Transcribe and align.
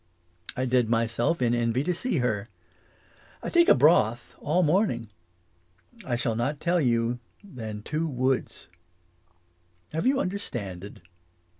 I 0.57 0.65
dead 0.65 0.89
myself 0.89 1.43
in 1.43 1.53
envy 1.53 1.83
to 1.83 1.93
see 1.93 2.17
her. 2.17 2.49
I 3.43 3.51
take 3.51 3.69
a 3.69 3.75
broth 3.75 4.33
all 4.39 4.63
morning. 4.63 5.07
I 6.03 6.15
shall 6.15 6.35
not 6.35 6.59
tell 6.59 6.81
you 6.81 7.19
than 7.43 7.83
two 7.83 8.07
woods. 8.07 8.67
Have 9.89 10.07
you 10.07 10.19
understanded? 10.19 11.03